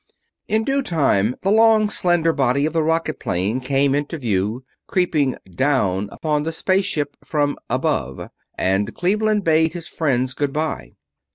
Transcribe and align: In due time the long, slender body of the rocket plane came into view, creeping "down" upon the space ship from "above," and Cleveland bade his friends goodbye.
In 0.47 0.63
due 0.63 0.81
time 0.81 1.35
the 1.43 1.51
long, 1.51 1.87
slender 1.87 2.33
body 2.33 2.65
of 2.65 2.73
the 2.73 2.81
rocket 2.81 3.19
plane 3.19 3.59
came 3.59 3.93
into 3.93 4.17
view, 4.17 4.63
creeping 4.87 5.37
"down" 5.53 6.09
upon 6.11 6.41
the 6.41 6.51
space 6.51 6.85
ship 6.85 7.15
from 7.23 7.55
"above," 7.69 8.31
and 8.57 8.95
Cleveland 8.95 9.43
bade 9.43 9.73
his 9.73 9.87
friends 9.87 10.33
goodbye. 10.33 10.93